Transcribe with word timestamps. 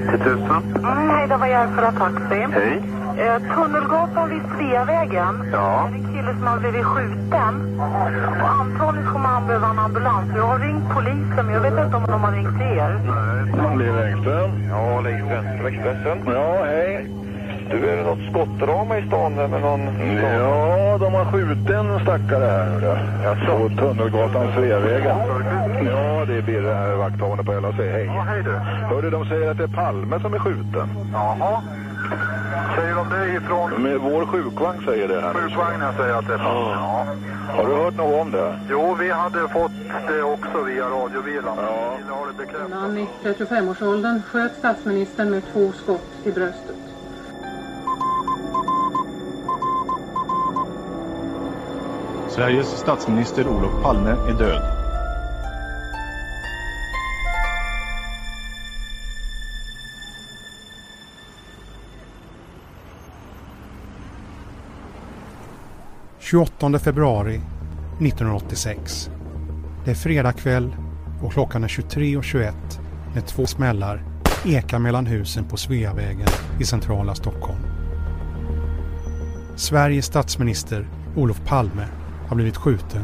90 0.00 0.18
000. 0.24 0.62
Mm, 0.76 1.10
hej, 1.10 1.28
det 1.28 1.36
var 1.36 1.46
Järfälla 1.46 1.92
Taxi. 1.92 2.46
Hej. 2.52 2.82
Eh, 3.18 3.54
Tunnelgatan 3.54 4.30
vid 4.30 4.42
Sveavägen. 4.56 5.34
Ja. 5.52 5.88
Det 5.90 5.96
är 5.96 6.00
en 6.00 6.14
kille 6.14 6.34
som 6.38 6.46
har 6.46 6.58
blivit 6.58 6.84
skjuten. 6.84 7.80
Och 8.42 8.50
antagligen 8.50 9.12
kommer 9.12 9.28
han 9.28 9.46
behöva 9.46 9.70
en 9.70 9.78
ambulans. 9.78 10.26
Jag 10.36 10.46
har 10.46 10.58
ringt 10.58 10.84
polisen, 10.94 11.46
men 11.46 11.54
jag 11.54 11.60
vet 11.60 11.84
inte 11.84 11.96
om 11.96 12.04
de 12.06 12.20
har 12.24 12.32
ringt 12.32 12.60
er. 12.60 12.90
Liv 13.78 13.98
Engström. 13.98 14.50
Ja, 14.70 15.08
Engström. 15.08 15.66
Expressen. 15.66 16.18
Ja, 16.26 16.64
hej. 16.64 17.19
Du, 17.70 17.90
är 17.90 17.96
det 17.96 18.02
något 18.02 18.30
skottdrama 18.30 18.98
i 18.98 19.06
stan 19.06 19.36
där 19.36 19.48
med 19.48 19.60
någon... 19.60 19.80
Ja, 20.22 20.98
de 21.00 21.14
har 21.14 21.24
skjutit 21.24 21.70
en 21.70 22.00
stackare 22.00 22.44
här 22.44 22.66
nu 22.70 22.80
då. 22.80 22.96
På 23.46 23.68
Tunnelgatan, 23.68 24.52
Sveavägen. 24.54 25.16
Ja, 25.86 26.24
det 26.28 26.34
är 26.36 26.42
Birre 26.42 26.74
här, 26.74 26.94
vakthavande 26.94 27.44
på 27.44 27.52
LAC. 27.52 27.74
Hej. 27.76 28.04
Ja, 28.04 28.24
hej 28.28 28.42
du. 28.42 28.50
Hörde, 28.94 29.10
de 29.10 29.24
säger 29.24 29.50
att 29.50 29.56
det 29.56 29.64
är 29.64 29.68
Palme 29.68 30.20
som 30.20 30.34
är 30.34 30.38
skjuten. 30.38 30.88
Jaha. 31.12 31.62
Säger 32.76 32.94
de 32.94 33.08
det 33.08 33.32
ifrån? 33.36 33.82
Med 33.82 33.98
vår 33.98 34.26
sjukvagn 34.26 34.82
säger 34.86 35.08
det 35.08 35.20
här. 35.20 35.32
Sjukvagnen 35.34 35.94
säger 35.96 36.14
att 36.14 36.26
det 36.26 36.34
är 36.34 36.38
Palme, 36.38 36.70
ja. 36.70 37.06
Har 37.56 37.66
du 37.66 37.74
hört 37.74 37.96
något 37.96 38.20
om 38.20 38.30
det? 38.30 38.58
Jo, 38.70 38.96
vi 39.00 39.10
hade 39.10 39.48
fått 39.48 39.72
det 40.08 40.22
också 40.22 40.62
via 40.66 40.84
radiobilen. 40.84 41.54
Ja. 41.56 41.98
Man 42.70 42.98
i 42.98 43.08
35-årsåldern 43.22 44.22
sköt 44.22 44.56
statsministern 44.58 45.30
med 45.30 45.42
två 45.52 45.72
skott 45.72 46.10
i 46.24 46.32
bröstet. 46.32 46.79
Sveriges 52.30 52.66
statsminister 52.66 53.48
Olof 53.48 53.82
Palme 53.82 54.10
är 54.10 54.38
död. 54.38 54.62
–28 66.20 66.78
februari 66.78 67.34
1986. 67.34 69.10
Det 69.84 69.90
är 69.90 69.94
fredag 69.94 70.32
kväll 70.32 70.76
och 71.22 71.32
klockan 71.32 71.64
är 71.64 71.68
23.21 71.68 72.52
när 73.14 73.20
två 73.20 73.46
smällar 73.46 74.04
ekar 74.46 74.78
mellan 74.78 75.06
husen 75.06 75.44
på 75.44 75.56
Sveavägen 75.56 76.28
i 76.60 76.64
centrala 76.64 77.14
Stockholm. 77.14 77.60
Sveriges 79.56 80.06
statsminister 80.06 80.88
Olof 81.16 81.40
Palme 81.46 81.86
har 82.30 82.36
blivit 82.36 82.56
skjuten 82.56 83.02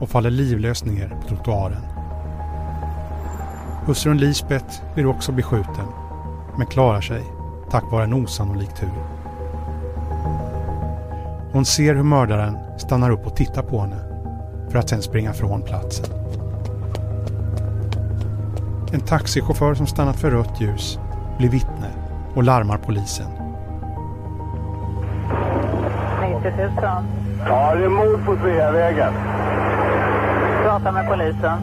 och 0.00 0.08
faller 0.08 0.30
livlös 0.30 0.84
ner 0.84 1.16
på 1.22 1.28
trottoaren. 1.28 1.82
Hustrun 3.86 4.18
Lisbeth 4.18 4.82
blir 4.94 5.06
också 5.06 5.32
beskjuten 5.32 5.86
men 6.58 6.66
klarar 6.66 7.00
sig 7.00 7.22
tack 7.70 7.84
vare 7.92 8.04
en 8.04 8.14
osannolik 8.14 8.74
tur. 8.74 8.90
Hon 11.52 11.64
ser 11.64 11.94
hur 11.94 12.02
mördaren 12.02 12.58
stannar 12.78 13.10
upp 13.10 13.26
och 13.26 13.36
tittar 13.36 13.62
på 13.62 13.80
henne 13.80 13.98
för 14.70 14.78
att 14.78 14.88
sen 14.88 15.02
springa 15.02 15.32
från 15.32 15.62
platsen. 15.62 16.06
En 18.92 19.00
taxichaufför 19.00 19.74
som 19.74 19.86
stannat 19.86 20.16
för 20.16 20.30
rött 20.30 20.60
ljus 20.60 20.98
blir 21.38 21.48
vittne 21.48 21.90
och 22.34 22.42
larmar 22.42 22.78
polisen. 22.78 23.30
90 26.42 26.52
000. 26.82 27.23
Ja, 27.46 27.74
det 27.74 27.84
är 27.84 27.88
mord 27.88 28.24
på 28.26 28.36
Sveavägen. 28.36 29.12
Prata 30.62 30.92
med 30.92 31.08
polisen. 31.08 31.58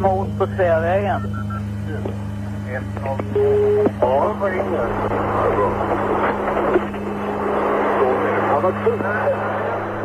Mord 0.00 0.38
på 0.38 0.46
Sveavägen. 0.46 1.20
Ja, 4.00 4.34
vad? 4.40 4.52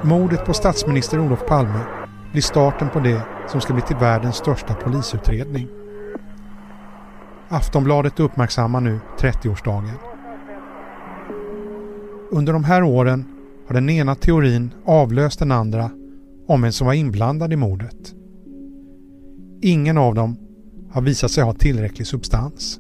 Mordet 0.03 0.45
på 0.45 0.53
statsminister 0.53 1.19
Olof 1.19 1.45
Palme 1.45 1.79
blir 2.31 2.41
starten 2.41 2.90
på 2.90 3.00
det 3.00 3.22
som 3.47 3.61
ska 3.61 3.73
bli 3.73 3.81
till 3.81 3.95
världens 3.95 4.35
största 4.35 4.73
polisutredning. 4.73 5.67
Aftonbladet 7.50 8.19
uppmärksammar 8.19 8.81
nu 8.81 9.00
30-årsdagen. 9.19 9.97
Under 12.31 12.53
de 12.53 12.63
här 12.63 12.84
åren 12.84 13.30
har 13.71 13.73
den 13.73 13.89
ena 13.89 14.15
teorin 14.15 14.73
avlöst 14.85 15.39
den 15.39 15.51
andra 15.51 15.91
om 16.47 16.61
vem 16.61 16.71
som 16.71 16.87
var 16.87 16.93
inblandad 16.93 17.53
i 17.53 17.55
mordet. 17.55 18.15
Ingen 19.61 19.97
av 19.97 20.15
dem 20.15 20.37
har 20.91 21.01
visat 21.01 21.31
sig 21.31 21.43
ha 21.43 21.53
tillräcklig 21.53 22.07
substans. 22.07 22.79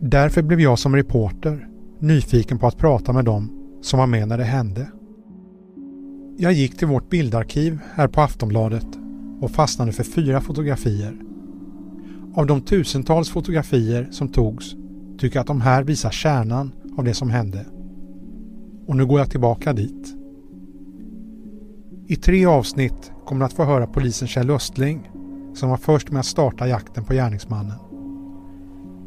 Därför 0.00 0.42
blev 0.42 0.60
jag 0.60 0.78
som 0.78 0.96
reporter 0.96 1.68
nyfiken 1.98 2.58
på 2.58 2.66
att 2.66 2.78
prata 2.78 3.12
med 3.12 3.24
dem 3.24 3.50
som 3.82 3.98
var 3.98 4.06
med 4.06 4.28
när 4.28 4.38
det 4.38 4.44
hände. 4.44 4.88
Jag 6.38 6.52
gick 6.52 6.78
till 6.78 6.88
vårt 6.88 7.10
bildarkiv 7.10 7.78
här 7.94 8.08
på 8.08 8.20
Aftonbladet 8.20 8.88
och 9.40 9.50
fastnade 9.50 9.92
för 9.92 10.04
fyra 10.04 10.40
fotografier. 10.40 11.16
Av 12.34 12.46
de 12.46 12.60
tusentals 12.60 13.30
fotografier 13.30 14.08
som 14.10 14.28
togs 14.28 14.74
tycker 15.18 15.36
jag 15.36 15.40
att 15.40 15.46
de 15.46 15.60
här 15.60 15.82
visar 15.82 16.10
kärnan 16.10 16.72
av 16.98 17.04
det 17.04 17.14
som 17.14 17.30
hände. 17.30 17.66
Och 18.86 18.96
nu 18.96 19.06
går 19.06 19.18
jag 19.18 19.30
tillbaka 19.30 19.72
dit. 19.72 20.14
I 22.06 22.16
tre 22.16 22.46
avsnitt 22.46 23.12
kommer 23.24 23.40
du 23.40 23.44
att 23.44 23.52
få 23.52 23.64
höra 23.64 23.86
polisen 23.86 24.28
Kjell 24.28 24.50
Östling 24.50 25.10
som 25.54 25.70
var 25.70 25.76
först 25.76 26.10
med 26.10 26.20
att 26.20 26.26
starta 26.26 26.68
jakten 26.68 27.04
på 27.04 27.12
gärningsmannen. 27.12 27.78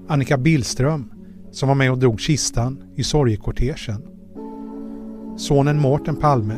Annika 0.07 0.37
Billström 0.37 1.11
som 1.51 1.67
var 1.67 1.75
med 1.75 1.91
och 1.91 1.97
drog 1.97 2.19
kistan 2.19 2.83
i 2.95 3.03
sorgekortegen. 3.03 4.01
Sonen 5.37 5.79
Mårten 5.79 6.15
Palme 6.15 6.57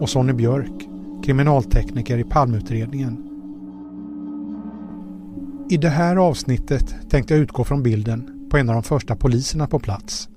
och 0.00 0.08
Sonny 0.08 0.32
Björk, 0.32 0.88
kriminaltekniker 1.24 2.18
i 2.18 2.24
Palmeutredningen. 2.24 3.30
I 5.70 5.76
det 5.76 5.88
här 5.88 6.16
avsnittet 6.16 7.10
tänkte 7.10 7.34
jag 7.34 7.42
utgå 7.42 7.64
från 7.64 7.82
bilden 7.82 8.48
på 8.50 8.56
en 8.56 8.68
av 8.68 8.74
de 8.74 8.82
första 8.82 9.16
poliserna 9.16 9.66
på 9.66 9.78
plats. 9.78 10.28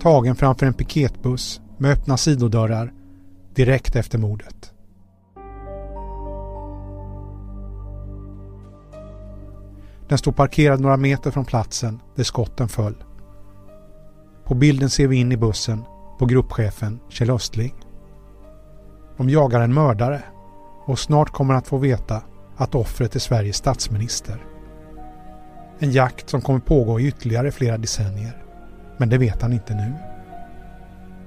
Tagen 0.00 0.36
framför 0.36 0.66
en 0.66 0.74
piketbuss 0.74 1.60
med 1.78 1.92
öppna 1.92 2.16
sidodörrar 2.16 2.92
direkt 3.54 3.96
efter 3.96 4.18
mordet. 4.18 4.72
Den 10.08 10.18
står 10.18 10.32
parkerad 10.32 10.80
några 10.80 10.96
meter 10.96 11.30
från 11.30 11.44
platsen 11.44 12.00
där 12.14 12.24
skotten 12.24 12.68
föll. 12.68 13.04
På 14.44 14.54
bilden 14.54 14.90
ser 14.90 15.06
vi 15.06 15.16
in 15.16 15.32
i 15.32 15.36
bussen 15.36 15.84
på 16.18 16.26
gruppchefen 16.26 17.00
Kjell 17.08 17.30
Östling. 17.30 17.74
De 19.16 19.30
jagar 19.30 19.60
en 19.60 19.74
mördare 19.74 20.22
och 20.86 20.98
snart 20.98 21.30
kommer 21.30 21.54
att 21.54 21.68
få 21.68 21.78
veta 21.78 22.22
att 22.56 22.74
offret 22.74 23.14
är 23.14 23.20
Sveriges 23.20 23.56
statsminister. 23.56 24.46
En 25.78 25.92
jakt 25.92 26.30
som 26.30 26.40
kommer 26.40 26.60
pågå 26.60 27.00
i 27.00 27.06
ytterligare 27.06 27.50
flera 27.50 27.78
decennier. 27.78 28.45
Men 28.96 29.08
det 29.08 29.18
vet 29.18 29.42
han 29.42 29.52
inte 29.52 29.74
nu. 29.74 29.92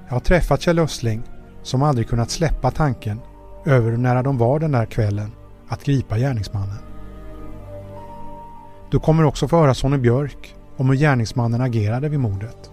Jag 0.08 0.14
har 0.14 0.20
träffat 0.20 0.60
Kjell 0.60 0.78
Östling 0.78 1.22
som 1.62 1.82
aldrig 1.82 2.08
kunnat 2.08 2.30
släppa 2.30 2.70
tanken 2.70 3.20
över 3.66 3.90
hur 3.90 3.98
nära 3.98 4.22
de 4.22 4.38
var 4.38 4.58
den 4.58 4.72
där 4.72 4.86
kvällen 4.86 5.32
att 5.68 5.84
gripa 5.84 6.18
gärningsmannen. 6.18 6.78
Du 8.90 8.98
kommer 8.98 9.24
också 9.24 9.48
få 9.48 9.58
höra 9.58 9.74
Sonny 9.74 9.98
Björk 9.98 10.54
om 10.76 10.88
hur 10.88 10.96
gärningsmannen 10.96 11.60
agerade 11.60 12.08
vid 12.08 12.20
mordet. 12.20 12.70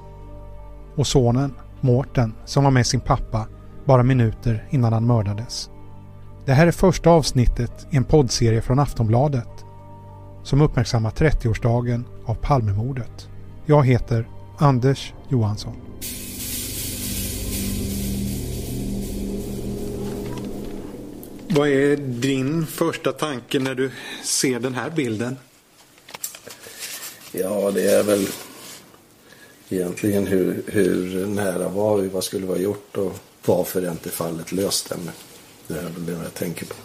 Och 0.96 1.08
sonen, 1.08 1.54
Mårten, 1.82 2.34
som 2.46 2.64
var 2.64 2.72
med 2.72 2.86
sin 2.86 3.00
pappa 3.00 3.48
bara 3.86 4.04
minuter 4.04 4.68
innan 4.70 4.94
han 4.94 5.08
mördades. 5.08 5.70
Det 6.46 6.54
här 6.54 6.68
är 6.68 6.72
första 6.72 7.10
avsnittet 7.10 7.88
i 7.90 7.98
en 7.98 8.04
poddserie 8.04 8.62
från 8.62 8.80
Aftonbladet 8.80 9.66
som 10.44 10.62
uppmärksammar 10.62 11.10
30-årsdagen 11.10 12.04
av 12.26 12.34
Palmemordet. 12.34 13.30
Jag 13.66 13.86
heter 13.86 14.28
Anders 14.58 15.14
Johansson. 15.30 15.74
Vad 21.50 21.70
är 21.70 21.98
din 21.98 22.66
första 22.66 23.12
tanke 23.12 23.60
när 23.60 23.76
du 23.76 23.92
ser 24.24 24.60
den 24.60 24.74
här 24.74 24.90
bilden? 24.90 25.38
Ja, 27.32 27.72
det 27.72 27.92
är 27.92 28.04
väl 28.04 28.28
egentligen 29.70 30.28
hur, 30.28 30.64
hur 30.68 31.26
nära 31.26 31.70
var 31.70 31.98
vi, 31.98 32.08
vad 32.08 32.24
skulle 32.24 32.46
vi 32.46 32.52
ha 32.52 32.60
gjort 32.60 32.98
och 32.98 33.20
varför 33.46 33.82
är 33.82 33.92
inte 33.92 34.10
fallet 34.10 34.52
löst 34.52 34.92
ännu. 34.92 35.12
Det 35.68 35.74
är 35.74 35.84
väl 35.84 36.06
det 36.06 36.12
jag 36.12 36.34
tänker 36.34 36.66
på. 36.66 36.76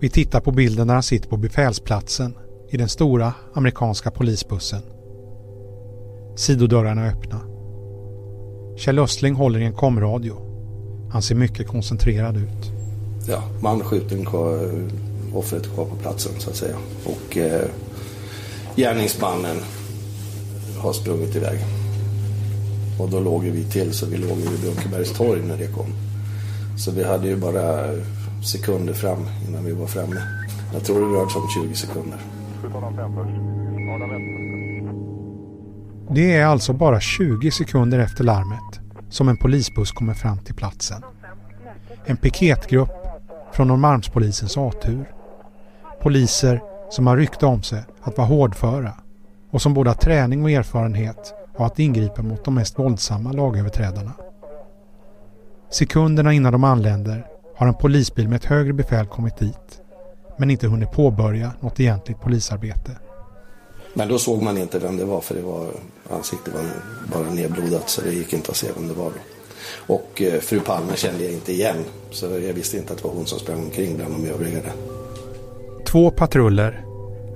Vi 0.00 0.10
tittar 0.10 0.40
på 0.40 0.52
bilden 0.52 0.86
när 0.86 0.94
han 0.94 1.02
sitter 1.02 1.28
på 1.28 1.36
befälsplatsen 1.36 2.38
i 2.70 2.76
den 2.76 2.88
stora 2.88 3.34
amerikanska 3.54 4.10
polisbussen. 4.10 4.95
Sidodörrarna 6.36 7.06
är 7.06 7.10
öppna. 7.10 7.40
Kjell 8.76 8.98
Östling 8.98 9.34
håller 9.34 9.60
i 9.60 9.64
en 9.64 9.72
komradio. 9.72 10.36
Han 11.10 11.22
ser 11.22 11.34
mycket 11.34 11.68
koncentrerad 11.68 12.36
ut. 12.36 12.72
Ja, 13.28 13.42
man 13.60 13.80
skjuten 13.80 14.24
kvar, 14.24 14.70
offret 15.34 15.74
kvar 15.74 15.84
på 15.84 15.96
platsen 15.96 16.32
så 16.38 16.50
att 16.50 16.56
säga. 16.56 16.76
Och 17.04 17.36
eh, 17.36 17.68
gärningsmannen 18.76 19.56
har 20.78 20.92
sprungit 20.92 21.36
iväg. 21.36 21.58
Och 23.00 23.10
då 23.10 23.20
låg 23.20 23.42
vi 23.44 23.64
till 23.64 23.92
så 23.92 24.06
vi 24.06 24.16
låg 24.16 24.36
vid 24.36 24.60
Brunkebergs 24.60 25.12
torg 25.12 25.42
när 25.42 25.56
det 25.56 25.66
kom. 25.66 25.94
Så 26.78 26.90
vi 26.90 27.04
hade 27.04 27.28
ju 27.28 27.36
bara 27.36 27.84
sekunder 28.44 28.94
fram 28.94 29.26
innan 29.48 29.64
vi 29.64 29.72
var 29.72 29.86
framme. 29.86 30.22
Jag 30.72 30.84
tror 30.84 31.00
det 31.00 31.18
rörde 31.18 31.30
sig 31.30 31.40
om 31.40 31.48
20 31.68 31.74
sekunder. 31.74 32.18
Det 36.10 36.36
är 36.36 36.46
alltså 36.46 36.72
bara 36.72 37.00
20 37.00 37.50
sekunder 37.50 37.98
efter 37.98 38.24
larmet 38.24 38.80
som 39.08 39.28
en 39.28 39.36
polisbuss 39.36 39.92
kommer 39.92 40.14
fram 40.14 40.38
till 40.38 40.54
platsen. 40.54 41.02
En 42.04 42.16
piketgrupp 42.16 42.90
från 43.52 43.68
Norrmalmspolisens 43.68 44.56
A-tur. 44.56 45.10
Poliser 46.02 46.62
som 46.90 47.06
har 47.06 47.16
rykte 47.16 47.46
om 47.46 47.62
sig 47.62 47.84
att 48.02 48.18
vara 48.18 48.28
hårdföra 48.28 48.92
och 49.50 49.62
som 49.62 49.74
både 49.74 49.90
har 49.90 49.94
träning 49.94 50.42
och 50.42 50.50
erfarenhet 50.50 51.34
av 51.56 51.66
att 51.66 51.78
ingripa 51.78 52.22
mot 52.22 52.44
de 52.44 52.54
mest 52.54 52.78
våldsamma 52.78 53.32
lagöverträdarna. 53.32 54.12
Sekunderna 55.70 56.32
innan 56.32 56.52
de 56.52 56.64
anländer 56.64 57.26
har 57.56 57.66
en 57.66 57.74
polisbil 57.74 58.28
med 58.28 58.36
ett 58.36 58.44
högre 58.44 58.72
befäl 58.72 59.06
kommit 59.06 59.36
dit 59.36 59.82
men 60.38 60.50
inte 60.50 60.68
hunnit 60.68 60.92
påbörja 60.92 61.52
något 61.60 61.80
egentligt 61.80 62.20
polisarbete. 62.20 62.92
Men 63.96 64.08
då 64.08 64.18
såg 64.18 64.42
man 64.42 64.58
inte 64.58 64.78
vem 64.78 64.96
det 64.96 65.04
var 65.04 65.20
för 65.20 65.34
det 65.34 65.42
var, 65.42 65.66
ansiktet 66.10 66.54
var 66.54 66.62
bara 67.12 67.30
nedblodat 67.30 67.88
så 67.88 68.00
det 68.00 68.12
gick 68.12 68.32
inte 68.32 68.50
att 68.50 68.56
se 68.56 68.66
vem 68.76 68.88
det 68.88 68.94
var. 68.94 69.04
Då. 69.04 69.20
Och 69.94 70.22
eh, 70.22 70.40
fru 70.40 70.60
Palme 70.60 70.96
kände 70.96 71.24
jag 71.24 71.32
inte 71.32 71.52
igen 71.52 71.76
så 72.10 72.26
jag 72.26 72.54
visste 72.54 72.76
inte 72.76 72.92
att 72.92 72.98
det 72.98 73.04
var 73.04 73.14
hon 73.14 73.26
som 73.26 73.38
sprang 73.38 73.64
omkring 73.64 73.96
bland 73.96 74.14
de 74.14 74.28
övriga 74.30 74.60
där. 74.60 74.72
Två 75.86 76.10
patruller, 76.10 76.84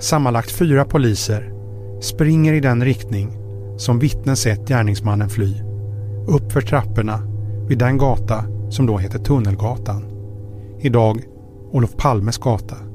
sammanlagt 0.01 0.51
fyra 0.51 0.85
poliser, 0.85 1.53
springer 2.01 2.53
i 2.53 2.61
den 2.61 2.85
riktning 2.85 3.33
som 3.79 3.99
vittnen 3.99 4.37
sett 4.37 4.69
gärningsmannen 4.69 5.29
fly. 5.29 5.55
Uppför 6.29 6.61
trapporna 6.61 7.23
vid 7.69 7.79
den 7.79 7.99
gata 7.99 8.45
som 8.71 8.87
då 8.87 8.99
heter 8.99 9.19
Tunnelgatan. 9.19 10.05
Idag 10.81 11.23
Olof 11.73 11.97
Palmes 11.97 12.39
gata. 12.39 12.90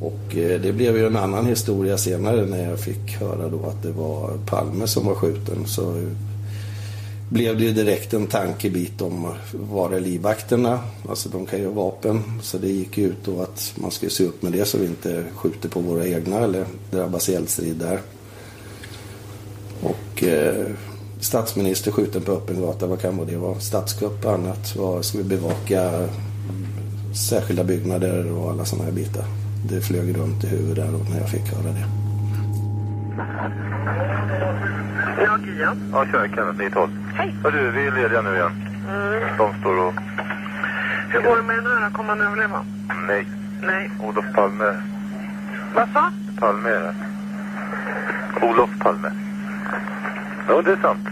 Och 0.00 0.36
eh, 0.36 0.60
det 0.60 0.72
blev 0.72 0.96
ju 0.96 1.06
en 1.06 1.16
annan 1.16 1.46
historia 1.46 1.98
senare 1.98 2.46
när 2.46 2.70
jag 2.70 2.80
fick 2.80 3.16
höra 3.20 3.48
då 3.48 3.66
att 3.66 3.82
det 3.82 3.92
var 3.92 4.38
Palme 4.46 4.86
som 4.86 5.06
var 5.06 5.14
skjuten. 5.14 5.66
Så 5.66 5.94
blev 7.28 7.58
det 7.58 7.64
ju 7.64 7.72
direkt 7.72 8.14
en 8.14 8.26
tankebit 8.26 9.00
om 9.00 9.32
var 9.52 9.90
är 9.90 10.00
livvakterna? 10.00 10.80
Alltså 11.08 11.28
de 11.28 11.46
kan 11.46 11.58
ju 11.58 11.66
ha 11.66 11.72
vapen. 11.72 12.22
Så 12.42 12.58
det 12.58 12.68
gick 12.68 12.98
ju 12.98 13.06
ut 13.06 13.24
då 13.24 13.42
att 13.42 13.72
man 13.74 13.90
skulle 13.90 14.10
se 14.10 14.24
upp 14.24 14.42
med 14.42 14.52
det 14.52 14.64
så 14.64 14.78
vi 14.78 14.86
inte 14.86 15.24
skjuter 15.34 15.68
på 15.68 15.80
våra 15.80 16.06
egna 16.06 16.38
eller 16.38 16.66
drabbas 16.90 17.28
i 17.28 17.34
eldstrid 17.34 17.76
där. 17.76 18.00
Och 19.82 20.24
eh, 20.24 20.66
statsminister 21.20 21.90
skjuten 21.90 22.22
på 22.22 22.32
öppen 22.32 22.60
gata, 22.60 22.86
vad 22.86 23.00
kan 23.00 23.26
det 23.26 23.36
vara? 23.36 23.60
Statskupp 23.60 24.24
och 24.24 24.32
annat. 24.32 24.76
Vad 24.76 25.04
ska 25.04 25.18
vi 25.18 25.24
bevaka? 25.24 26.08
Särskilda 27.28 27.64
byggnader 27.64 28.32
och 28.32 28.50
alla 28.50 28.64
sådana 28.64 28.84
här 28.84 28.92
bitar. 28.92 29.39
Det 29.68 29.80
flög 29.80 30.16
runt 30.16 30.44
i 30.44 30.46
huvudet 30.48 30.76
där 30.76 31.10
när 31.10 31.20
jag 31.20 31.28
fick 31.28 31.52
höra 31.54 31.72
det. 31.72 31.84
Ja, 35.24 35.38
Gia. 35.46 35.74
Ja, 35.92 36.04
tjena 36.04 36.28
Kenneth, 36.28 36.58
912. 36.58 36.90
Hej. 37.14 37.34
Ja, 37.44 37.50
du, 37.50 37.70
vi 37.70 37.86
är 37.86 37.92
lediga 37.92 38.22
nu 38.22 38.34
igen. 38.34 38.52
Mm. 38.90 39.36
De 39.38 39.60
står 39.60 39.78
och... 39.86 39.94
Hur 41.08 41.22
går 41.22 41.36
det 41.36 41.42
med 41.42 41.56
den 41.56 41.82
här? 41.82 41.90
Kommer 41.90 42.08
han 42.08 42.20
överleva? 42.20 42.64
Nej, 43.08 43.26
Nej. 43.62 43.90
Olof 44.00 44.24
Palme. 44.34 44.74
Vad 45.74 45.88
sa? 45.92 46.10
Palme 46.38 46.68
är 46.68 46.80
det. 46.80 46.94
Olof 48.46 48.70
Palme. 48.78 49.08
Ja, 50.48 50.62
det 50.62 50.72
är 50.72 50.76
sant. 50.76 51.08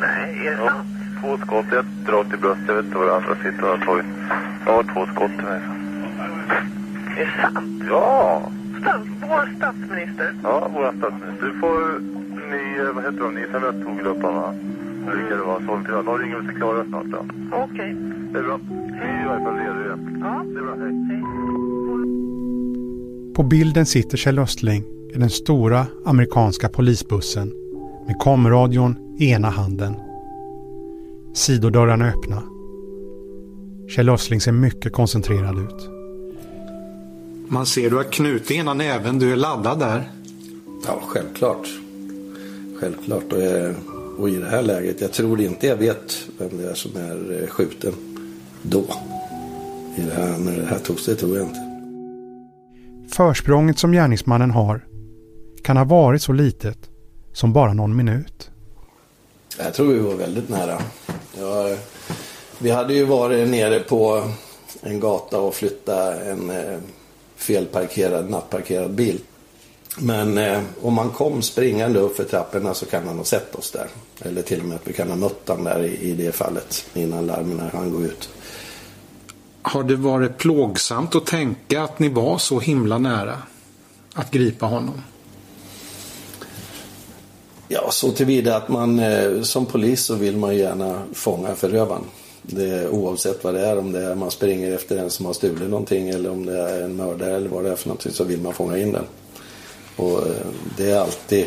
Nej, 0.00 0.46
är 0.46 0.50
det 0.50 0.56
Ja, 0.64 0.68
sant? 0.68 0.86
två 1.20 1.38
skott, 1.46 1.72
ett 1.72 2.06
drag 2.06 2.28
till 2.30 2.38
bröstet. 2.38 2.64
Jag 2.68 2.74
vet 2.74 2.84
inte 2.84 2.98
vad 2.98 3.06
det 3.08 3.16
andra 3.16 3.34
sitter 3.34 3.62
och 3.62 3.78
har 3.78 3.86
tagit. 3.86 4.06
Jag 4.66 4.72
har 4.72 4.82
två 4.82 5.06
skott 5.14 5.30
till 5.36 5.44
mig. 5.44 5.60
Det 7.16 7.22
är 7.22 7.42
sant. 7.42 7.82
Ja! 7.88 8.42
Stats, 8.80 9.08
vår 9.20 9.56
statsminister. 9.56 10.34
Ja, 10.42 10.70
vår 10.74 10.92
statsminister. 10.98 11.46
Du 11.46 11.60
får 11.60 12.00
ni, 12.50 12.78
eh, 12.80 12.94
vad 12.94 13.04
heter 13.04 13.18
de, 13.24 13.34
ni 13.34 13.44
som 13.52 13.62
jag 13.62 13.74
tog 13.84 14.00
upp 14.16 14.22
va? 14.22 14.54
Vilka 15.16 15.36
det 15.36 15.42
var, 15.42 15.60
Sollentuna. 15.60 16.02
De 16.02 16.18
ringer 16.18 16.40
till 16.40 16.56
Klara 16.56 16.84
snart 16.84 17.06
då. 17.06 17.24
Okej. 17.52 17.96
Det 18.32 18.38
är 18.38 18.42
bra. 18.42 18.60
Vi 18.68 19.08
är 19.08 19.24
i 19.24 19.28
varje 19.28 19.44
fall 19.44 19.56
redo 19.56 19.80
igen. 19.84 20.18
Ja. 20.20 20.44
Det 20.46 20.58
är 20.58 20.64
bra, 20.64 20.74
hej. 20.74 20.92
På 23.34 23.42
bilden 23.42 23.86
sitter 23.86 24.16
Kjell 24.16 24.38
Östling 24.38 24.84
i 25.14 25.18
den 25.18 25.30
stora 25.30 25.86
amerikanska 26.04 26.68
polisbussen 26.68 27.52
med 28.06 28.18
komradion 28.18 29.16
i 29.18 29.30
ena 29.30 29.50
handen. 29.50 29.94
Sidodörrarna 31.34 32.04
är 32.04 32.08
öppna. 32.08 32.42
Kjell 33.88 34.08
Östling 34.08 34.40
ser 34.40 34.52
mycket 34.52 34.92
koncentrerad 34.92 35.58
ut. 35.58 35.91
Man 37.52 37.66
ser 37.66 37.90
du 37.90 37.96
har 37.96 38.04
knutit 38.04 38.50
ena 38.50 38.74
näven, 38.74 39.18
du 39.18 39.32
är 39.32 39.36
laddad 39.36 39.78
där. 39.78 40.10
Ja, 40.86 41.00
självklart. 41.06 41.68
Självklart. 42.80 43.32
Och, 43.32 43.42
eh, 43.42 43.74
och 44.18 44.28
i 44.28 44.36
det 44.36 44.48
här 44.48 44.62
läget, 44.62 45.00
jag 45.00 45.12
tror 45.12 45.40
inte 45.40 45.66
jag 45.66 45.76
vet 45.76 46.28
vem 46.38 46.58
det 46.58 46.70
är 46.70 46.74
som 46.74 46.96
är 46.96 47.42
eh, 47.42 47.48
skjuten 47.48 47.92
då. 48.62 48.84
I 49.96 50.00
det 50.00 50.14
här, 50.14 50.38
när 50.38 50.56
det 50.56 50.66
här 50.66 50.78
togs, 50.78 51.06
det 51.06 51.14
tror 51.14 51.36
jag 51.36 51.46
inte. 51.46 51.60
Försprånget 53.14 53.78
som 53.78 53.92
gärningsmannen 53.92 54.50
har 54.50 54.86
kan 55.62 55.76
ha 55.76 55.84
varit 55.84 56.22
så 56.22 56.32
litet 56.32 56.78
som 57.32 57.52
bara 57.52 57.72
någon 57.72 57.96
minut. 57.96 58.50
Jag 59.58 59.74
tror 59.74 59.92
vi 59.92 59.98
var 59.98 60.14
väldigt 60.14 60.48
nära. 60.48 60.78
Ja, 61.38 61.76
vi 62.58 62.70
hade 62.70 62.94
ju 62.94 63.04
varit 63.04 63.48
nere 63.48 63.80
på 63.80 64.22
en 64.80 65.00
gata 65.00 65.40
och 65.40 65.54
flyttat 65.54 66.22
en 66.22 66.50
eh, 66.50 66.78
felparkerad, 67.42 68.30
nattparkerad 68.30 68.90
bil. 68.90 69.18
Men 69.98 70.38
eh, 70.38 70.62
om 70.82 70.94
man 70.94 71.10
kom 71.10 71.42
springande 71.42 72.00
upp 72.00 72.16
för 72.16 72.24
trapporna 72.24 72.74
så 72.74 72.86
kan 72.86 73.06
han 73.06 73.16
ha 73.16 73.24
sett 73.24 73.54
oss 73.54 73.70
där. 73.70 73.86
Eller 74.20 74.42
till 74.42 74.60
och 74.60 74.66
med 74.66 74.76
att 74.76 74.88
vi 74.88 74.92
kan 74.92 75.08
ha 75.08 75.16
mött 75.16 75.48
honom 75.48 75.64
där 75.64 75.82
i, 75.84 75.98
i 75.98 76.12
det 76.12 76.32
fallet 76.32 76.86
innan 76.94 77.26
larmen 77.26 77.70
han 77.72 77.92
går 77.92 78.04
ut. 78.04 78.28
Har 79.62 79.82
det 79.82 79.96
varit 79.96 80.38
plågsamt 80.38 81.14
att 81.14 81.26
tänka 81.26 81.82
att 81.82 81.98
ni 81.98 82.08
var 82.08 82.38
så 82.38 82.60
himla 82.60 82.98
nära 82.98 83.38
att 84.14 84.30
gripa 84.30 84.66
honom? 84.66 85.02
Ja, 87.68 87.90
så 87.90 88.10
tillvida 88.10 88.56
att 88.56 88.68
man 88.68 88.98
eh, 88.98 89.42
som 89.42 89.66
polis 89.66 90.04
så 90.04 90.14
vill 90.14 90.36
man 90.36 90.56
gärna 90.56 91.02
fånga 91.12 91.54
förövaren. 91.54 92.04
Det, 92.42 92.88
oavsett 92.88 93.44
vad 93.44 93.54
det 93.54 93.66
är, 93.66 93.78
om 93.78 93.92
det 93.92 94.00
är 94.00 94.14
man 94.14 94.30
springer 94.30 94.72
efter 94.72 94.96
en 94.96 95.10
som 95.10 95.26
har 95.26 95.32
stulit 95.32 95.70
någonting 95.70 96.08
eller 96.08 96.30
om 96.30 96.46
det 96.46 96.58
är 96.58 96.82
en 96.82 96.96
mördare 96.96 97.36
eller 97.36 97.48
vad 97.48 97.64
det 97.64 97.70
är 97.70 97.76
för 97.76 97.88
någonting 97.88 98.12
så 98.12 98.24
vill 98.24 98.40
man 98.40 98.54
fånga 98.54 98.78
in 98.78 98.92
den. 98.92 99.04
Och 99.96 100.26
eh, 100.26 100.46
det 100.76 100.90
är 100.90 101.00
alltid 101.00 101.46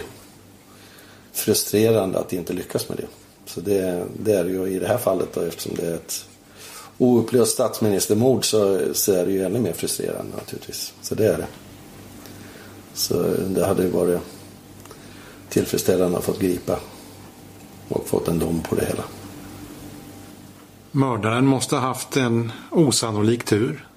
frustrerande 1.34 2.20
att 2.20 2.34
inte 2.34 2.54
lyckas 2.54 2.90
med 2.90 2.98
det. 2.98 3.08
Så 3.46 3.62
det, 3.62 4.06
det 4.24 4.34
är 4.34 4.44
det 4.44 4.50
ju 4.50 4.68
i 4.68 4.80
det 4.80 4.88
här 4.88 4.98
fallet 4.98 5.30
då 5.34 5.42
eftersom 5.42 5.76
det 5.76 5.88
är 5.88 5.94
ett 5.94 6.26
oupplöst 6.98 7.54
statsministermord 7.54 8.46
så, 8.46 8.80
så 8.94 9.14
är 9.14 9.26
det 9.26 9.32
ju 9.32 9.44
ännu 9.44 9.60
mer 9.60 9.74
frustrerande 9.74 10.38
naturligtvis. 10.38 10.94
Så 11.02 11.16
det 11.16 11.28
är 11.28 11.38
det. 11.38 11.48
Så 12.94 13.14
det 13.48 13.66
hade 13.66 13.84
ju 13.84 13.90
varit 13.90 14.20
tillfredsställande 15.50 16.18
att 16.18 16.24
fått 16.24 16.40
gripa 16.40 16.80
och 17.90 18.08
fått 18.08 18.28
en 18.28 18.40
dom 18.40 18.62
på 18.70 18.76
det 18.76 18.86
hela. 18.86 19.04
Mördaren 20.96 21.46
måste 21.46 21.76
ha 21.76 21.88
haft 21.88 22.18
en 22.18 22.52
osannolik 22.72 23.44
tur. 23.44 23.88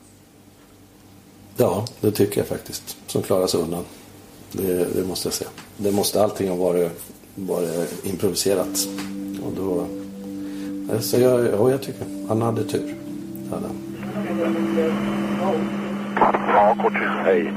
Ja, 1.57 1.85
det 2.01 2.11
tycker 2.11 2.41
jag 2.41 2.49
faktiskt. 2.49 2.97
Som 3.07 3.23
klarar 3.23 3.47
sig 3.47 3.61
undan. 3.61 3.85
Det, 4.53 4.95
det 4.95 5.07
måste 5.09 5.27
jag 5.27 5.35
säga. 5.35 5.51
Det 5.77 5.93
måste 5.93 6.23
allting 6.23 6.49
ha 6.49 6.57
varit, 6.57 6.93
varit 7.35 8.05
improviserat. 8.05 8.89
Och 9.45 9.53
då, 9.57 9.87
så 11.01 11.21
jag, 11.21 11.47
ja, 11.47 11.71
jag 11.71 11.83
tycker 11.83 12.07
han 12.29 12.43
hade 12.43 12.65
tur. 12.65 12.95
Hade 13.51 13.67
han. 13.67 13.77
Ja, 16.49 16.77
kort. 16.83 16.93
Hej. 17.25 17.53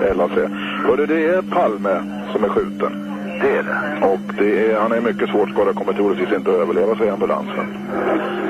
Är 0.00 0.14
Lasse. 0.14 0.48
Hörru, 0.86 1.06
det 1.06 1.24
är 1.24 1.42
Palme 1.42 2.24
som 2.32 2.44
är 2.44 2.48
skjuten. 2.48 3.11
Det 3.40 3.56
är 3.56 3.62
det. 3.62 4.06
Och 4.06 4.20
det 4.38 4.72
är, 4.72 4.80
han 4.80 4.92
är 4.92 5.00
mycket 5.00 5.28
svårt 5.28 5.50
skadad, 5.50 5.74
kommer 5.74 5.92
troligtvis 5.92 6.32
inte 6.32 6.50
att 6.50 6.56
överleva, 6.56 6.96
säger 6.96 7.12
ambulansen. 7.12 7.66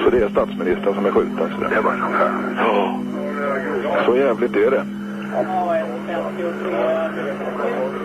Så 0.04 0.10
det 0.10 0.22
är 0.24 0.28
statsministern 0.28 0.94
som 0.94 1.06
är 1.06 1.10
skjuten. 1.10 1.50
Så 1.58 1.68
det 1.74 1.80
var. 1.80 1.94
Ja. 2.56 2.98
Så 4.06 4.16
jävligt 4.16 4.56
är 4.56 4.70
det. 4.70 4.84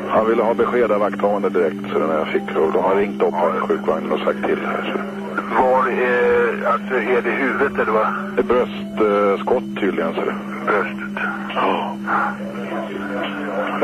Han 0.10 0.28
ville 0.28 0.44
ha 0.44 0.54
besked 0.54 0.92
av 0.92 1.00
vakthavande 1.00 1.50
direkt, 1.50 1.92
så 1.94 2.00
när 2.00 2.18
jag 2.18 2.28
fick 2.28 2.58
och 2.58 2.72
de 2.74 2.84
har 2.84 2.96
ringt 2.96 3.22
upp 3.22 3.30
ja. 3.32 3.52
sjukvagnen 3.60 4.12
och 4.12 4.20
sagt 4.20 4.46
till 4.46 4.60
här. 4.66 4.94
Så. 4.94 5.18
Var 5.62 5.88
är, 5.88 6.68
alltså 6.72 6.94
är 6.94 7.22
det 7.22 7.30
huvudet 7.30 7.80
eller 7.80 7.92
vad? 7.92 8.08
Det 8.36 8.42
är 8.42 8.44
bröstskott 8.44 9.64
tydligen, 9.80 10.14
så 10.14 10.22
det. 10.22 10.36
Bröstet. 10.66 11.24
Ja. 11.56 11.96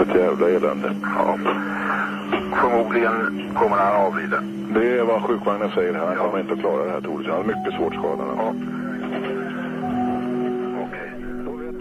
Ett 0.02 0.16
jävla 0.16 0.50
elände. 0.50 0.92
Ja. 1.16 1.38
Förmodligen 2.62 3.50
kommer 3.56 3.78
han 3.78 4.06
avlida. 4.06 4.44
Det 4.74 4.98
är 5.00 5.04
vad 5.04 5.24
sjukvagnen 5.24 5.72
säger 5.76 5.94
här. 5.94 6.06
Han 6.06 6.18
kommer 6.18 6.40
inte 6.40 6.54
att 6.54 6.60
klara 6.60 6.86
det 6.86 6.92
här 6.92 7.02
troligtvis. 7.02 7.34
Han 7.34 7.50
är 7.50 7.56
mycket 7.56 7.80
svårt 7.80 7.94
skadad. 7.94 8.28
Ja. 8.38 8.54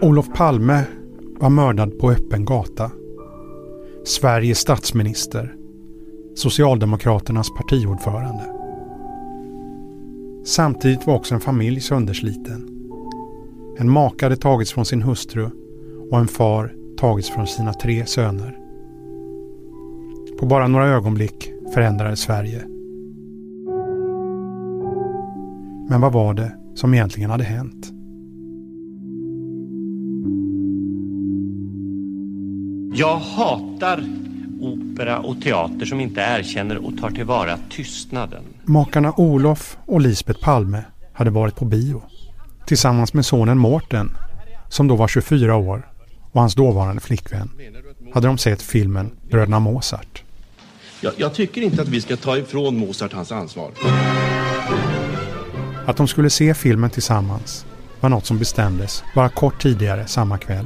Olof 0.07 0.25
Palme 0.33 0.83
var 1.39 1.49
mördad 1.49 1.99
på 1.99 2.11
öppen 2.11 2.45
gata. 2.45 2.91
Sveriges 4.05 4.59
statsminister. 4.59 5.55
Socialdemokraternas 6.35 7.47
partiordförande. 7.57 8.43
Samtidigt 10.45 11.07
var 11.07 11.15
också 11.15 11.35
en 11.35 11.41
familj 11.41 11.81
söndersliten. 11.81 12.69
En 13.77 13.89
make 13.89 14.25
hade 14.25 14.37
tagits 14.37 14.73
från 14.73 14.85
sin 14.85 15.01
hustru 15.01 15.49
och 16.11 16.19
en 16.19 16.27
far 16.27 16.73
tagits 16.97 17.29
från 17.29 17.47
sina 17.47 17.73
tre 17.73 18.05
söner. 18.05 18.62
På 20.39 20.45
bara 20.45 20.67
några 20.67 20.87
ögonblick 20.87 21.51
förändrades 21.73 22.19
Sverige. 22.19 22.63
Men 25.89 26.01
vad 26.01 26.13
var 26.13 26.33
det 26.33 26.51
som 26.75 26.93
egentligen 26.93 27.29
hade 27.29 27.43
hänt? 27.43 27.91
Jag 32.95 33.17
hatar 33.17 34.03
opera 34.61 35.19
och 35.19 35.41
teater 35.41 35.85
som 35.85 35.99
inte 35.99 36.21
erkänner 36.21 36.85
och 36.85 36.97
tar 36.97 37.09
tillvara 37.09 37.57
tystnaden. 37.69 38.43
Makarna 38.63 39.13
Olof 39.17 39.77
och 39.85 40.01
Lisbeth 40.01 40.43
Palme 40.43 40.83
hade 41.13 41.29
varit 41.29 41.55
på 41.55 41.65
bio. 41.65 42.01
Tillsammans 42.65 43.13
med 43.13 43.25
sonen 43.25 43.57
Mårten, 43.57 44.11
som 44.69 44.87
då 44.87 44.95
var 44.95 45.07
24 45.07 45.55
år, 45.55 45.87
och 46.31 46.39
hans 46.39 46.55
dåvarande 46.55 47.01
flickvän, 47.01 47.49
hade 48.13 48.27
de 48.27 48.37
sett 48.37 48.61
filmen 48.61 49.11
Bröderna 49.29 49.59
Mozart. 49.59 50.22
Jag, 51.03 51.13
jag 51.17 51.33
tycker 51.33 51.61
inte 51.61 51.81
att 51.81 51.87
vi 51.87 52.01
ska 52.01 52.15
ta 52.17 52.37
ifrån 52.37 52.77
Mozart 52.77 53.13
hans 53.13 53.31
ansvar. 53.31 53.71
Att 55.85 55.97
de 55.97 56.07
skulle 56.07 56.29
se 56.29 56.53
filmen 56.53 56.89
tillsammans 56.89 57.65
var 57.99 58.09
något 58.09 58.25
som 58.25 58.39
bestämdes 58.39 59.03
bara 59.15 59.29
kort 59.29 59.61
tidigare 59.61 60.07
samma 60.07 60.37
kväll. 60.37 60.65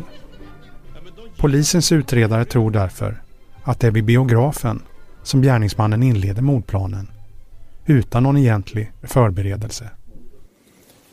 Polisens 1.37 1.91
utredare 1.91 2.45
tror 2.45 2.71
därför 2.71 3.21
att 3.63 3.79
det 3.79 3.87
är 3.87 3.91
vid 3.91 4.05
biografen 4.05 4.81
som 5.23 5.41
gärningsmannen 5.41 6.03
inleder 6.03 6.41
mordplanen 6.41 7.07
utan 7.85 8.23
någon 8.23 8.37
egentlig 8.37 8.91
förberedelse. 9.03 9.89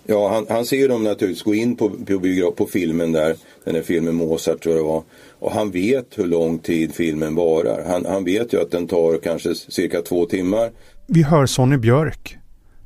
Ja, 0.07 0.29
han, 0.29 0.47
han 0.49 0.67
ser 0.67 0.77
ju 0.77 0.89
dem 0.89 1.05
naturligtvis 1.05 1.43
gå 1.43 1.55
in 1.55 1.77
på, 1.77 1.91
på, 1.91 2.53
på 2.57 2.67
filmen 2.67 3.13
där, 3.13 3.37
den 3.65 3.75
här 3.75 3.83
filmen 3.83 4.15
Mozart 4.15 4.63
tror 4.63 4.75
jag 4.75 4.85
det 4.85 4.89
var. 4.89 5.03
Och 5.39 5.53
han 5.53 5.71
vet 5.71 6.19
hur 6.19 6.27
lång 6.27 6.59
tid 6.59 6.95
filmen 6.95 7.35
varar. 7.35 7.85
Han, 7.87 8.07
han 8.07 8.25
vet 8.25 8.53
ju 8.53 8.61
att 8.61 8.71
den 8.71 8.87
tar 8.87 9.19
kanske 9.19 9.55
cirka 9.55 10.03
två 10.03 10.27
timmar. 10.27 10.71
Vi 11.07 11.23
hör 11.23 11.47
Sonny 11.47 11.77
Björk, 11.77 12.39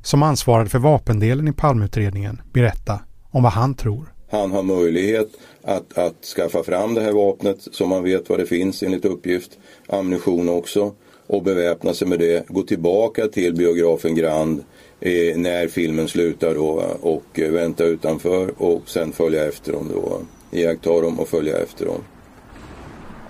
som 0.03 0.23
ansvarade 0.23 0.69
för 0.69 0.79
vapendelen 0.79 1.47
i 1.47 1.53
Palmeutredningen, 1.53 2.41
berätta 2.53 2.99
om 3.31 3.43
vad 3.43 3.51
han 3.51 3.75
tror. 3.75 4.13
Han 4.31 4.51
har 4.51 4.63
möjlighet 4.63 5.29
att, 5.63 5.97
att 5.97 6.25
skaffa 6.35 6.63
fram 6.63 6.93
det 6.93 7.01
här 7.01 7.11
vapnet 7.11 7.57
som 7.71 7.89
man 7.89 8.03
vet 8.03 8.29
vad 8.29 8.39
det 8.39 8.45
finns 8.45 8.83
enligt 8.83 9.05
uppgift. 9.05 9.51
Ammunition 9.87 10.49
också. 10.49 10.93
Och 11.27 11.43
beväpna 11.43 11.93
sig 11.93 12.07
med 12.07 12.19
det. 12.19 12.49
Gå 12.49 12.61
tillbaka 12.61 13.27
till 13.27 13.55
biografen 13.55 14.15
Grand 14.15 14.63
eh, 14.99 15.37
när 15.37 15.67
filmen 15.67 16.07
slutar 16.07 16.55
då 16.55 16.83
och 17.01 17.39
eh, 17.39 17.51
vänta 17.51 17.83
utanför 17.83 18.53
och 18.57 18.81
sen 18.85 19.11
följa 19.11 19.47
efter 19.47 19.71
dem 19.71 19.91
då. 19.93 20.21
Iaktta 20.51 21.01
dem 21.01 21.19
och 21.19 21.27
följa 21.27 21.57
efter 21.57 21.85
dem. 21.85 22.01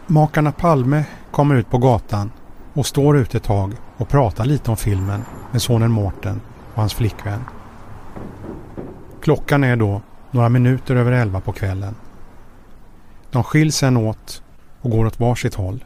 Makarna 0.07 0.51
Palme 0.51 1.03
kommer 1.31 1.55
ut 1.55 1.69
på 1.69 1.77
gatan 1.77 2.31
och 2.73 2.85
står 2.85 3.17
ute 3.17 3.37
ett 3.37 3.43
tag 3.43 3.73
och 3.97 4.09
pratar 4.09 4.45
lite 4.45 4.71
om 4.71 4.77
filmen 4.77 5.21
med 5.51 5.61
sonen 5.61 5.91
Mårten 5.91 6.41
och 6.73 6.81
hans 6.81 6.93
flickvän. 6.93 7.43
Klockan 9.21 9.63
är 9.63 9.75
då 9.75 10.01
några 10.31 10.49
minuter 10.49 10.95
över 10.95 11.11
elva 11.11 11.41
på 11.41 11.51
kvällen. 11.51 11.95
De 13.31 13.43
skiljs 13.43 13.75
sen 13.75 13.97
åt 13.97 14.43
och 14.81 14.91
går 14.91 15.05
åt 15.05 15.19
varsitt 15.19 15.55
håll. 15.55 15.85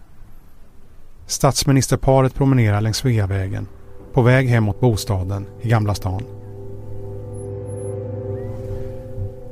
Statsministerparet 1.25 2.35
promenerar 2.35 2.81
längs 2.81 2.97
Sveavägen 2.97 3.67
på 4.13 4.21
väg 4.21 4.47
hem 4.47 4.63
mot 4.63 4.79
bostaden 4.79 5.45
i 5.61 5.69
Gamla 5.69 5.95
stan. 5.95 6.23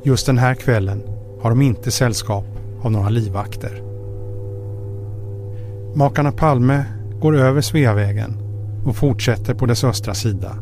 Just 0.04 0.26
den 0.26 0.38
här 0.38 0.56
kvällen 0.56 1.04
har 1.42 1.50
de 1.50 1.62
inte 1.62 1.92
sällskap 1.92 2.46
av 2.82 2.92
några 2.92 3.10
livvakter. 3.10 3.82
Makarna 5.96 6.32
Palme 6.32 6.86
går 7.22 7.38
över 7.38 7.62
Sveavägen 7.62 8.38
och 8.86 8.96
fortsätter 8.96 9.54
på 9.54 9.66
dess 9.66 9.84
östra 9.84 10.14
sida. 10.14 10.56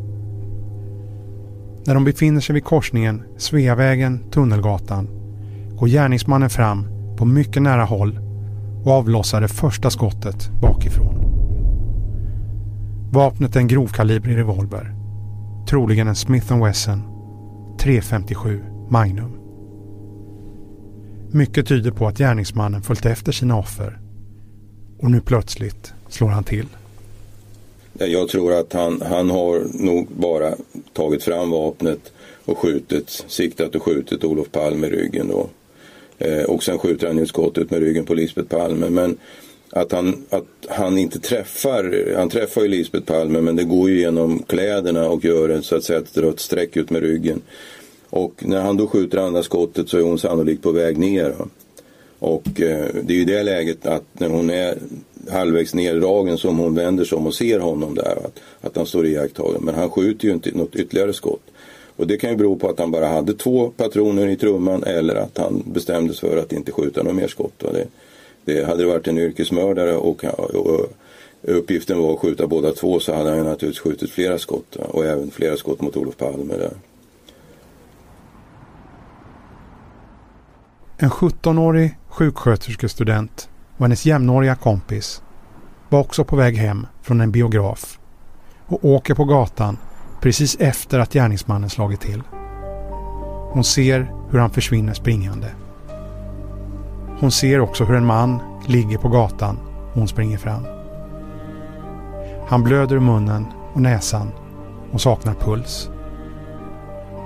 När 1.85 1.93
de 1.93 2.03
befinner 2.03 2.41
sig 2.41 2.53
vid 2.53 2.63
korsningen 2.63 3.23
Sveavägen-Tunnelgatan 3.37 5.07
går 5.79 5.87
gärningsmannen 5.87 6.49
fram 6.49 6.87
på 7.17 7.25
mycket 7.25 7.61
nära 7.61 7.83
håll 7.83 8.19
och 8.83 8.91
avlossar 8.91 9.41
det 9.41 9.47
första 9.47 9.89
skottet 9.89 10.49
bakifrån. 10.61 11.18
Vapnet 13.11 13.55
är 13.55 13.59
en 13.59 13.67
grovkalibrig 13.67 14.37
revolver. 14.37 14.93
Troligen 15.69 16.07
en 16.07 16.15
Smith 16.15 16.63
Wesson 16.63 17.01
357 17.79 18.63
Magnum. 18.89 19.39
Mycket 21.31 21.67
tyder 21.67 21.91
på 21.91 22.07
att 22.07 22.17
gärningsmannen 22.17 22.81
följt 22.81 23.05
efter 23.05 23.31
sina 23.31 23.57
offer. 23.57 23.99
Och 24.99 25.11
nu 25.11 25.21
plötsligt 25.21 25.93
slår 26.09 26.27
han 26.27 26.43
till. 26.43 26.65
Jag 27.93 28.29
tror 28.29 28.53
att 28.53 28.73
han, 28.73 29.01
han 29.01 29.29
har 29.29 29.83
nog 29.83 30.07
bara 30.07 30.53
tagit 30.93 31.23
fram 31.23 31.49
vapnet 31.49 32.11
och 32.45 32.57
skjutit, 32.57 33.09
siktat 33.27 33.75
och 33.75 33.83
skjutit 33.83 34.23
Olof 34.23 34.51
Palme 34.51 34.87
i 34.87 34.89
ryggen 34.89 35.27
då. 35.27 35.49
Eh, 36.17 36.43
och 36.43 36.63
sen 36.63 36.79
skjuter 36.79 37.07
han 37.07 37.17
ju 37.17 37.25
skottet 37.25 37.71
med 37.71 37.79
ryggen 37.79 38.05
på 38.05 38.13
Lisbeth 38.13 38.49
Palme. 38.49 38.89
Men 38.89 39.17
att 39.71 39.91
han, 39.91 40.25
att 40.29 40.45
han 40.67 40.97
inte 40.97 41.19
träffar, 41.19 42.13
han 42.15 42.29
träffar 42.29 42.61
ju 42.61 42.67
Lisbeth 42.67 43.05
Palme 43.05 43.41
men 43.41 43.55
det 43.55 43.63
går 43.63 43.89
ju 43.89 43.99
genom 43.99 44.43
kläderna 44.43 45.09
och 45.09 45.25
gör 45.25 45.49
ett, 45.49 45.65
så 45.65 45.75
att 45.75 45.83
säga, 45.83 45.99
ett 45.99 46.17
rött 46.17 46.39
streck 46.39 46.77
ut 46.77 46.89
med 46.89 47.01
ryggen. 47.01 47.41
Och 48.09 48.33
när 48.39 48.61
han 48.61 48.77
då 48.77 48.87
skjuter 48.87 49.17
andra 49.17 49.43
skottet 49.43 49.89
så 49.89 49.97
är 49.97 50.01
hon 50.01 50.19
sannolikt 50.19 50.63
på 50.63 50.71
väg 50.71 50.97
ner. 50.97 51.35
Och 52.19 52.61
eh, 52.61 52.85
det 53.03 53.13
är 53.13 53.17
ju 53.17 53.25
det 53.25 53.43
läget 53.43 53.85
att 53.85 54.03
när 54.13 54.29
hon 54.29 54.49
är 54.49 54.77
halvvägs 55.29 55.73
neddragen 55.73 56.37
som 56.37 56.57
hon 56.57 56.75
vänder 56.75 57.05
sig 57.05 57.17
om 57.17 57.27
och 57.27 57.33
ser 57.33 57.59
honom 57.59 57.95
där. 57.95 58.17
Att, 58.25 58.39
att 58.61 58.77
han 58.77 58.85
står 58.85 59.05
iakttagen. 59.05 59.61
Men 59.63 59.75
han 59.75 59.89
skjuter 59.89 60.27
ju 60.27 60.33
inte 60.33 60.51
något 60.51 60.75
ytterligare 60.75 61.13
skott. 61.13 61.43
Och 61.95 62.07
det 62.07 62.17
kan 62.17 62.29
ju 62.29 62.35
bero 62.35 62.55
på 62.55 62.69
att 62.69 62.79
han 62.79 62.91
bara 62.91 63.07
hade 63.07 63.33
två 63.33 63.69
patroner 63.69 64.27
i 64.27 64.35
trumman 64.35 64.83
eller 64.83 65.15
att 65.15 65.37
han 65.37 65.63
bestämde 65.65 66.13
sig 66.13 66.29
för 66.29 66.37
att 66.37 66.53
inte 66.53 66.71
skjuta 66.71 67.03
något 67.03 67.15
mer 67.15 67.27
skott. 67.27 67.53
Det, 67.59 67.87
det, 68.45 68.63
hade 68.63 68.83
det 68.83 68.89
varit 68.89 69.07
en 69.07 69.17
yrkesmördare 69.17 69.95
och, 69.95 70.23
och, 70.23 70.55
och 70.55 70.85
uppgiften 71.41 71.99
var 71.99 72.13
att 72.13 72.19
skjuta 72.19 72.47
båda 72.47 72.71
två 72.71 72.99
så 72.99 73.15
hade 73.15 73.29
han 73.29 73.45
naturligtvis 73.45 73.79
skjutit 73.79 74.11
flera 74.11 74.37
skott. 74.37 74.75
Och 74.75 75.05
även 75.05 75.31
flera 75.31 75.57
skott 75.57 75.81
mot 75.81 75.97
Olof 75.97 76.17
Palme 76.17 76.53
där. 76.53 76.73
En 80.97 81.09
17-årig 81.09 81.97
sjuksköterskestudent 82.07 83.49
och 83.77 83.85
hennes 83.85 84.05
jämnåriga 84.05 84.55
kompis 84.55 85.21
var 85.89 85.99
också 85.99 86.23
på 86.23 86.35
väg 86.35 86.57
hem 86.57 86.87
från 87.01 87.21
en 87.21 87.31
biograf 87.31 87.99
och 88.67 88.85
åker 88.85 89.15
på 89.15 89.25
gatan 89.25 89.77
precis 90.21 90.55
efter 90.59 90.99
att 90.99 91.13
gärningsmannen 91.13 91.69
slagit 91.69 92.01
till. 92.01 92.21
Hon 93.51 93.63
ser 93.63 94.11
hur 94.31 94.39
han 94.39 94.49
försvinner 94.49 94.93
springande. 94.93 95.47
Hon 97.19 97.31
ser 97.31 97.59
också 97.59 97.83
hur 97.83 97.95
en 97.95 98.05
man 98.05 98.39
ligger 98.65 98.97
på 98.97 99.09
gatan 99.09 99.57
och 99.91 99.99
hon 99.99 100.07
springer 100.07 100.37
fram. 100.37 100.65
Han 102.47 102.63
blöder 102.63 102.95
i 102.95 102.99
munnen 102.99 103.45
och 103.73 103.81
näsan 103.81 104.31
och 104.91 105.01
saknar 105.01 105.33
puls. 105.33 105.89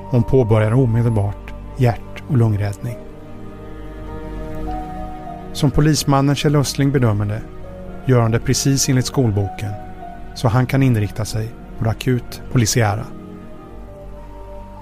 Hon 0.09 0.23
påbörjar 0.23 0.73
omedelbart 0.73 1.53
hjärt 1.77 2.23
och 2.29 2.37
lungräddning. 2.37 2.97
Som 5.53 5.71
polismannen 5.71 6.35
Kjell 6.35 6.55
Östling 6.55 6.91
bedömer 6.91 7.25
det 7.25 7.41
gör 8.05 8.21
han 8.21 8.31
det 8.31 8.39
precis 8.39 8.89
enligt 8.89 9.05
skolboken 9.05 9.71
så 10.35 10.47
han 10.47 10.65
kan 10.65 10.83
inrikta 10.83 11.25
sig 11.25 11.49
på 11.77 11.83
det 11.83 11.89
akut 11.89 12.41
polisiära. 12.51 13.05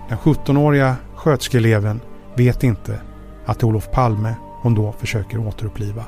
Den 0.10 0.18
17-åriga 0.18 0.96
sköterskeeleven 1.15 2.01
vet 2.36 2.63
inte 2.63 3.01
att 3.46 3.63
Olof 3.63 3.91
Palme 3.91 4.36
hon 4.62 4.75
då 4.75 4.91
försöker 4.91 5.38
återuppliva. 5.38 6.03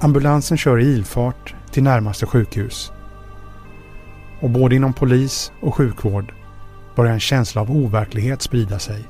Ambulansen 0.00 0.58
kör 0.58 0.78
i 0.78 0.84
ilfart 0.84 1.54
till 1.70 1.82
närmaste 1.82 2.26
sjukhus. 2.26 2.92
Och 4.40 4.50
både 4.50 4.74
inom 4.74 4.92
polis 4.92 5.52
och 5.60 5.74
sjukvård 5.74 6.32
börjar 6.96 7.12
en 7.12 7.20
känsla 7.20 7.60
av 7.60 7.70
overklighet 7.70 8.42
sprida 8.42 8.78
sig. 8.78 9.04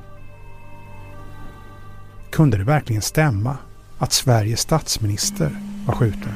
kunde 2.31 2.57
det 2.57 2.63
verkligen 2.63 3.01
stämma 3.01 3.57
att 3.99 4.11
Sveriges 4.13 4.59
statsminister 4.59 5.49
var 5.87 5.95
skjuten? 5.95 6.31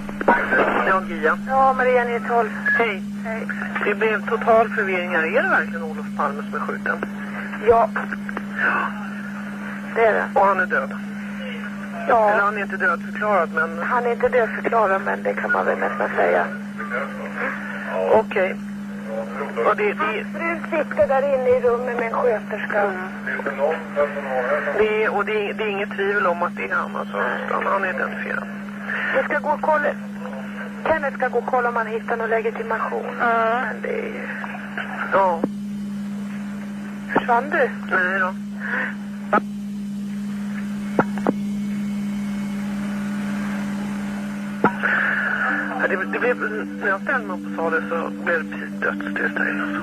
Ja, 0.88 1.02
Gia. 1.10 1.40
Ja, 1.48 1.74
Maria 1.74 2.04
Nytorp. 2.04 2.52
Hej. 2.78 3.04
Hej. 3.24 3.48
Det 3.86 3.96
blev 3.96 4.30
total 4.30 4.70
förvirring 4.70 5.10
här. 5.10 5.38
Är 5.38 5.44
det 5.44 5.50
verkligen 5.50 5.84
Olof 5.84 6.06
Palme 6.18 6.44
som 6.44 6.54
är 6.56 6.60
skjuten? 6.60 7.06
Ja. 7.68 7.90
Det 9.96 10.06
är 10.06 10.14
det. 10.14 10.40
Och 10.40 10.46
han 10.46 10.60
är 10.60 10.66
död? 10.66 10.94
Ja. 12.08 12.30
Eller 12.30 12.44
han 12.44 12.58
är 12.58 12.62
inte 12.62 12.78
dödförklarad, 12.78 13.50
men... 13.56 13.80
Han 13.84 14.06
är 14.06 14.12
inte 14.12 14.30
dödförklarad, 14.30 15.02
men 15.06 15.24
det 15.24 15.34
kan 15.34 15.52
man 15.52 15.66
väl 15.66 15.78
nästan 15.78 16.10
säga. 16.16 16.46
Okej. 18.12 18.56
Okay. 18.56 18.56
Och 19.66 19.76
det, 19.76 19.94
det... 19.94 20.26
Frun 20.34 20.60
sitter 20.70 21.08
där 21.08 21.34
inne 21.34 21.50
i 21.50 21.62
rummet 21.62 21.98
med 21.98 22.08
en 22.08 22.14
sköterska. 22.14 22.82
Mm. 22.82 23.08
Det, 24.78 25.10
och 25.10 25.26
det, 25.26 25.54
det 25.54 25.64
är 25.64 25.68
inget 25.68 25.90
tvivel 25.90 26.28
om 26.28 26.44
att 26.44 26.56
det 26.56 26.70
är 26.70 26.76
han, 26.76 26.96
alltså. 26.96 27.18
Han 27.50 27.84
är 27.84 27.90
identifierad. 27.90 28.44
Jag 29.16 29.26
ska 29.26 29.40
gå 29.40 29.50
och 29.50 29.62
kolla. 29.62 29.90
Kenneth 30.86 31.18
ska 31.18 31.28
gå 31.28 31.38
och 31.38 31.46
kolla 31.46 31.70
om 31.70 31.76
han 31.76 31.88
hittar 31.88 32.18
någon 32.18 32.30
legitimation. 32.30 33.06
Mm. 33.06 33.62
Men 33.62 33.82
det 33.82 33.90
är 33.90 34.06
ju... 34.06 34.28
Ja. 35.14 35.40
Försvann 37.14 37.50
du? 37.50 37.70
Nej 37.92 38.20
då. 38.20 38.34
Ja, 45.82 45.88
det, 45.88 45.96
det 46.14 46.20
blev, 46.20 46.38
när 46.82 46.88
jag 46.88 47.02
ställde 47.02 47.28
mig 47.28 47.36
upp 47.38 47.46
och 47.48 47.56
sa 47.56 47.70
det 47.70 47.84
så 47.90 48.24
blev 48.26 48.44
det 48.44 48.50
precis 48.52 48.80
dödstillstånd. 48.82 49.62
Alltså. 49.62 49.82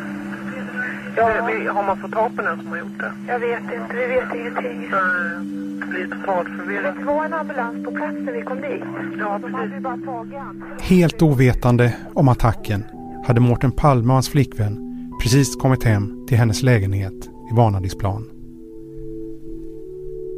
Ja. 1.17 1.73
har 1.73 1.83
man 1.83 1.97
fått 1.99 2.13
tag 2.13 2.37
på 2.37 2.43
den 2.43 2.59
som 2.59 2.69
har 2.69 2.79
gjort 2.79 2.99
det? 2.99 3.13
Jag 3.29 3.39
vet 3.39 3.63
inte, 3.63 3.97
vi 3.97 4.07
vet 4.07 4.35
ingenting. 4.35 4.89
Nej, 4.91 5.47
det 5.81 5.87
blir 5.87 6.07
totalt 6.07 6.49
förvirrat. 6.49 6.95
Det 6.99 7.05
var 7.05 7.25
en 7.25 7.35
ambulans 7.35 7.85
på 7.85 7.91
plats 7.91 8.17
när 8.21 8.33
vi 8.33 8.43
kom 8.43 8.61
dit. 8.61 8.83
Ja, 9.19 9.39
De 9.43 9.55
hade 9.55 9.81
bara 9.81 9.97
tagit 9.97 10.83
Helt 10.83 11.23
ovetande 11.23 11.97
om 12.15 12.29
attacken 12.29 12.85
hade 13.27 13.41
Mårten 13.41 13.73
Palme 13.73 14.09
och 14.09 14.15
hans 14.15 14.29
flickvän 14.29 14.79
precis 15.23 15.57
kommit 15.57 15.85
hem 15.85 16.27
till 16.29 16.39
hennes 16.39 16.63
lägenhet 16.63 17.29
i 17.53 17.55
Vanadisplan. 17.55 18.25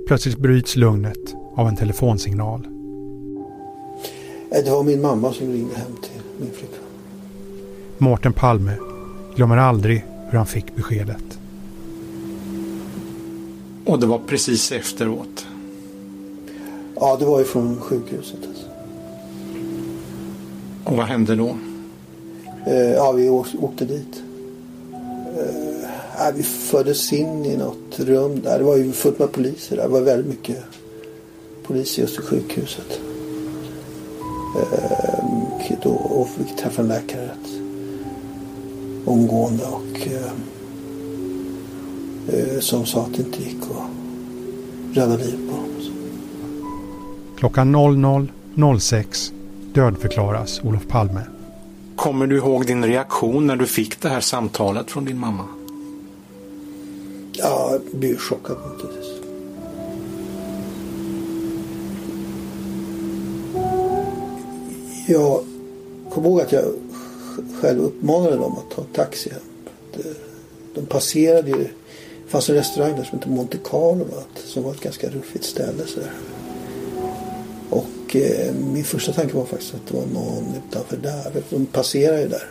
Plötsligt 0.06 0.38
bryts 0.38 0.76
lugnet 0.76 1.34
av 1.56 1.68
en 1.68 1.76
telefonsignal. 1.76 2.79
Det 4.50 4.70
var 4.70 4.82
min 4.82 5.00
mamma 5.00 5.32
som 5.32 5.52
ringde 5.52 5.74
hem 5.74 5.96
till 6.02 6.22
min 6.38 6.50
flickvän. 6.50 6.80
Mårten 7.98 8.32
Palme 8.32 8.76
glömmer 9.36 9.56
aldrig 9.56 10.04
hur 10.30 10.38
han 10.38 10.46
fick 10.46 10.76
beskedet. 10.76 11.38
Och 13.84 14.00
det 14.00 14.06
var 14.06 14.18
precis 14.26 14.72
efteråt? 14.72 15.46
Ja, 16.94 17.16
det 17.16 17.24
var 17.24 17.38
ju 17.38 17.44
från 17.44 17.80
sjukhuset. 17.80 18.38
Alltså. 18.48 18.66
Och 20.84 20.96
vad 20.96 21.06
hände 21.06 21.36
då? 21.36 21.56
Eh, 22.66 22.74
ja, 22.74 23.12
vi 23.12 23.28
åkte 23.28 23.84
dit. 23.84 24.22
Eh, 26.18 26.34
vi 26.34 26.42
fördes 26.42 27.12
in 27.12 27.44
i 27.44 27.56
något 27.56 27.98
rum 28.00 28.40
där. 28.40 28.58
Det 28.58 28.64
var 28.64 28.76
ju 28.76 28.92
fullt 28.92 29.18
med 29.18 29.32
poliser 29.32 29.76
där. 29.76 29.82
Det 29.82 29.88
var 29.88 30.00
väldigt 30.00 30.26
mycket 30.26 30.58
poliser 31.62 32.02
just 32.02 32.18
i 32.18 32.22
sjukhuset. 32.22 33.00
Eh, 34.60 35.00
då, 35.82 35.90
och 35.90 36.28
fick 36.28 36.56
träffa 36.56 36.82
en 36.82 36.88
läkare 36.88 37.24
rätt 37.24 37.50
omgående 39.04 39.64
och 39.64 40.06
eh, 40.06 40.32
eh, 42.28 42.60
som 42.60 42.86
sa 42.86 43.02
att 43.02 43.14
det 43.14 43.22
inte 43.22 43.42
gick 43.42 43.62
att 43.62 44.96
rädda 44.96 45.16
livet 45.16 45.48
på 45.48 45.54
honom. 45.54 45.70
Klockan 47.36 47.76
00.06 47.76 49.32
dödförklaras 49.72 50.60
Olof 50.64 50.88
Palme. 50.88 51.22
Kommer 51.96 52.26
du 52.26 52.36
ihåg 52.36 52.66
din 52.66 52.84
reaktion 52.84 53.46
när 53.46 53.56
du 53.56 53.66
fick 53.66 54.00
det 54.00 54.08
här 54.08 54.20
samtalet 54.20 54.90
från 54.90 55.04
din 55.04 55.18
mamma? 55.18 55.44
Ja, 57.32 57.70
jag 57.72 58.00
blev 58.00 58.16
chockad 58.16 58.56
naturligtvis. 58.66 58.99
Jag 65.10 65.44
kommer 66.10 66.28
ihåg 66.28 66.40
att 66.40 66.52
jag 66.52 66.64
själv 67.60 67.80
uppmanade 67.80 68.36
dem 68.36 68.52
att 68.52 68.76
ta 68.76 68.82
taxi 68.82 69.30
hem. 69.30 69.40
De 70.74 70.86
passerade 70.86 71.50
ju, 71.50 71.56
det 72.24 72.30
fanns 72.30 72.48
en 72.48 72.54
restaurang 72.54 72.96
där 72.96 73.04
som 73.04 73.18
hette 73.18 73.30
Monte 73.30 73.58
Carlo 73.64 74.06
som 74.44 74.62
var 74.62 74.72
ett 74.72 74.80
ganska 74.80 75.08
ruffigt 75.08 75.44
ställe. 75.44 75.86
Så 75.86 76.00
där. 76.00 76.12
Och 77.70 78.16
eh, 78.16 78.54
min 78.54 78.84
första 78.84 79.12
tanke 79.12 79.36
var 79.36 79.44
faktiskt 79.44 79.74
att 79.74 79.86
det 79.88 79.96
var 79.96 80.06
någon 80.06 80.54
utanför 80.68 80.96
där. 80.96 81.42
De 81.50 81.66
passerade 81.66 82.22
ju 82.22 82.28
där. 82.28 82.48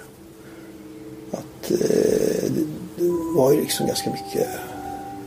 Att 1.31 1.71
eh, 1.71 2.51
det 2.97 3.09
var 3.35 3.53
ju 3.53 3.61
liksom 3.61 3.87
ganska 3.87 4.09
mycket, 4.09 4.47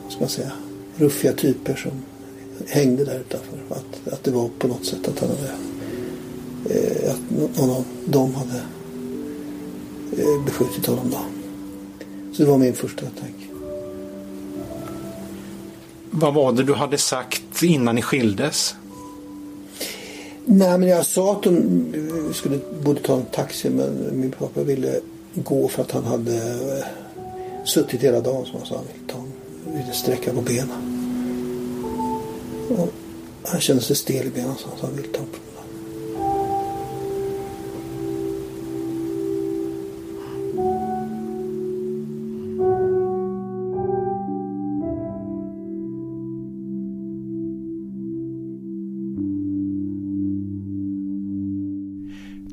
vad 0.03 0.13
ska 0.13 0.21
man 0.21 0.29
säga, 0.29 0.53
ruffiga 0.97 1.33
typer 1.33 1.75
som 1.75 1.93
hängde 2.67 3.05
där 3.05 3.21
utanför. 3.21 3.59
Att, 3.69 4.13
att 4.13 4.25
det 4.25 4.31
var 4.31 4.51
på 4.59 4.69
något 4.69 4.87
sätt 4.87 5.09
att 5.09 5.19
han 5.19 5.29
hade 5.29 5.51
att 7.11 7.57
någon 7.57 7.71
av 7.71 7.85
dem 8.07 8.35
hade 8.35 8.63
eh, 10.23 10.45
beskjutit 10.45 10.87
honom 10.87 11.11
då. 11.11 11.19
Så 12.33 12.43
det 12.43 12.49
var 12.49 12.59
min 12.59 12.75
första 12.75 13.01
tanke. 13.01 13.47
Vad 16.11 16.35
var 16.35 16.53
det 16.53 16.63
du 16.63 16.75
hade 16.75 16.99
sagt 16.99 17.63
innan 17.63 17.95
ni 17.95 18.03
skildes? 18.03 18.75
Nej, 20.45 20.79
men 20.79 20.89
jag 20.89 21.07
sa 21.07 21.33
att 21.33 21.43
de 21.43 21.57
eh, 21.57 22.33
skulle 22.33 22.59
borde 22.85 23.01
ta 23.01 23.17
en 23.17 23.25
taxi 23.25 23.71
men 23.71 24.21
min 24.21 24.31
pappa 24.31 24.63
ville 24.63 25.01
gå 25.35 25.69
för 25.69 25.83
att 25.83 25.91
han 25.91 26.05
hade 26.05 26.37
eh, 26.37 26.85
suttit 27.65 28.03
hela 28.03 28.21
dagen 28.21 28.47
som 28.47 28.59
han 28.59 28.67
sa. 28.67 28.75
Han 28.75 28.85
ville, 28.85 29.13
ta, 29.13 29.25
ville 29.73 29.93
sträcka 29.93 30.33
på 30.33 30.41
benen. 30.41 30.99
Och 32.79 32.89
han 33.43 33.61
kände 33.61 33.83
sig 33.83 33.97
stel 33.97 34.27
i 34.27 34.31
benen 34.31 34.55
så 34.59 34.69
han 34.81 34.97
ville 34.97 35.09
ta 35.09 35.21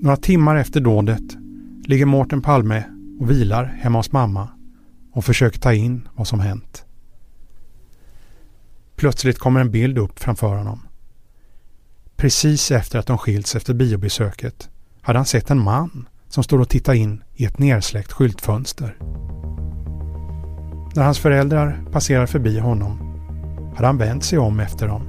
Några 0.01 0.17
timmar 0.17 0.55
efter 0.55 0.81
dådet 0.81 1.37
ligger 1.85 2.05
Mårten 2.05 2.41
Palme 2.41 2.83
och 3.19 3.31
vilar 3.31 3.65
hemma 3.65 3.99
hos 3.99 4.11
mamma 4.11 4.49
och 5.13 5.25
försöker 5.25 5.59
ta 5.59 5.73
in 5.73 6.07
vad 6.15 6.27
som 6.27 6.39
hänt. 6.39 6.85
Plötsligt 8.95 9.39
kommer 9.39 9.61
en 9.61 9.71
bild 9.71 9.97
upp 9.97 10.19
framför 10.19 10.55
honom. 10.55 10.79
Precis 12.15 12.71
efter 12.71 12.99
att 12.99 13.07
de 13.07 13.17
skilts 13.17 13.55
efter 13.55 13.73
biobesöket 13.73 14.69
hade 15.01 15.19
han 15.19 15.25
sett 15.25 15.49
en 15.49 15.63
man 15.63 16.07
som 16.27 16.43
stod 16.43 16.61
och 16.61 16.69
tittade 16.69 16.97
in 16.97 17.23
i 17.33 17.45
ett 17.45 17.59
nersläckt 17.59 18.11
skyltfönster. 18.11 18.97
När 20.95 21.03
hans 21.03 21.19
föräldrar 21.19 21.85
passerar 21.91 22.25
förbi 22.25 22.59
honom 22.59 22.99
hade 23.75 23.87
han 23.87 23.97
vänt 23.97 24.23
sig 24.23 24.39
om 24.39 24.59
efter 24.59 24.87
dem. 24.87 25.03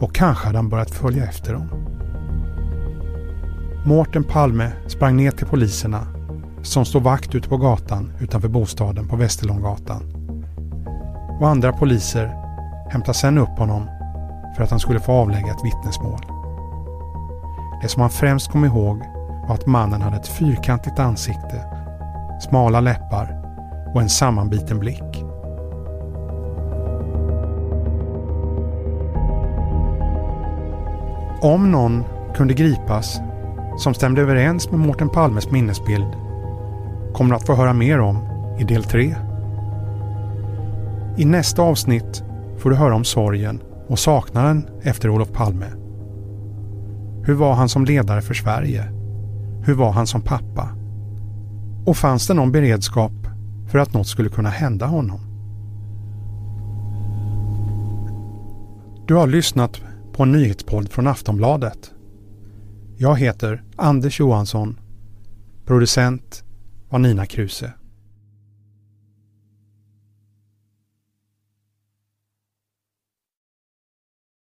Och 0.00 0.14
kanske 0.14 0.46
hade 0.46 0.58
han 0.58 0.68
börjat 0.68 0.90
följa 0.90 1.24
efter 1.24 1.52
dem. 1.52 1.95
Mårten 3.86 4.24
Palme 4.24 4.72
sprang 4.86 5.16
ner 5.16 5.30
till 5.30 5.46
poliserna 5.46 6.06
som 6.62 6.84
stod 6.84 7.02
vakt 7.02 7.34
ute 7.34 7.48
på 7.48 7.56
gatan 7.56 8.12
utanför 8.20 8.48
bostaden 8.48 9.08
på 9.08 9.16
Västerlånggatan. 9.16 10.02
Och 11.40 11.48
andra 11.48 11.72
poliser 11.72 12.32
hämtade 12.90 13.18
sedan 13.18 13.38
upp 13.38 13.58
honom 13.58 13.88
för 14.56 14.62
att 14.62 14.70
han 14.70 14.80
skulle 14.80 15.00
få 15.00 15.12
avlägga 15.12 15.46
ett 15.46 15.64
vittnesmål. 15.64 16.20
Det 17.82 17.88
som 17.88 18.00
han 18.00 18.10
främst 18.10 18.50
kom 18.50 18.64
ihåg 18.64 18.98
var 19.48 19.54
att 19.54 19.66
mannen 19.66 20.02
hade 20.02 20.16
ett 20.16 20.28
fyrkantigt 20.28 20.98
ansikte, 20.98 21.64
smala 22.48 22.80
läppar 22.80 23.42
och 23.94 24.02
en 24.02 24.08
sammanbiten 24.08 24.78
blick. 24.78 25.24
Om 31.42 31.70
någon 31.70 32.04
kunde 32.34 32.54
gripas 32.54 33.20
som 33.78 33.94
stämde 33.94 34.22
överens 34.22 34.70
med 34.70 34.80
Mårten 34.80 35.08
Palmes 35.08 35.50
minnesbild 35.50 36.26
kommer 37.14 37.30
du 37.30 37.36
att 37.36 37.46
få 37.46 37.54
höra 37.54 37.72
mer 37.72 38.00
om 38.00 38.18
i 38.58 38.64
del 38.64 38.84
3. 38.84 39.16
I 41.16 41.24
nästa 41.24 41.62
avsnitt 41.62 42.24
får 42.58 42.70
du 42.70 42.76
höra 42.76 42.94
om 42.94 43.04
sorgen 43.04 43.62
och 43.88 43.98
saknaden 43.98 44.68
efter 44.82 45.08
Olof 45.10 45.32
Palme. 45.32 45.66
Hur 47.22 47.34
var 47.34 47.54
han 47.54 47.68
som 47.68 47.84
ledare 47.84 48.22
för 48.22 48.34
Sverige? 48.34 48.84
Hur 49.64 49.74
var 49.74 49.92
han 49.92 50.06
som 50.06 50.22
pappa? 50.22 50.68
Och 51.86 51.96
fanns 51.96 52.26
det 52.26 52.34
någon 52.34 52.52
beredskap 52.52 53.12
för 53.68 53.78
att 53.78 53.94
något 53.94 54.06
skulle 54.06 54.28
kunna 54.28 54.50
hända 54.50 54.86
honom? 54.86 55.20
Du 59.06 59.14
har 59.14 59.26
lyssnat 59.26 59.80
på 60.12 60.22
en 60.22 60.32
nyhetspodd 60.32 60.88
från 60.88 61.06
Aftonbladet. 61.06 61.90
Jag 62.98 63.16
heter 63.18 63.62
Anders 63.76 64.20
Johansson. 64.20 64.80
Producent 65.66 66.44
var 66.88 66.98
Nina 66.98 67.26
Kruse. 67.26 67.72